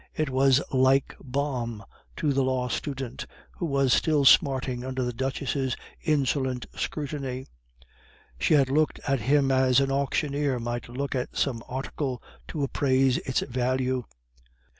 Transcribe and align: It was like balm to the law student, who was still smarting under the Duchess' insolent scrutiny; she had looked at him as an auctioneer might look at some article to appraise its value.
It 0.15 0.31
was 0.31 0.63
like 0.73 1.15
balm 1.23 1.85
to 2.15 2.33
the 2.33 2.41
law 2.43 2.69
student, 2.69 3.27
who 3.51 3.67
was 3.67 3.93
still 3.93 4.25
smarting 4.25 4.83
under 4.83 5.03
the 5.03 5.13
Duchess' 5.13 5.75
insolent 6.03 6.65
scrutiny; 6.75 7.45
she 8.39 8.55
had 8.55 8.71
looked 8.71 8.99
at 9.07 9.19
him 9.19 9.51
as 9.51 9.79
an 9.79 9.91
auctioneer 9.91 10.57
might 10.57 10.89
look 10.89 11.13
at 11.13 11.37
some 11.37 11.61
article 11.67 12.19
to 12.47 12.63
appraise 12.63 13.19
its 13.19 13.41
value. 13.41 14.03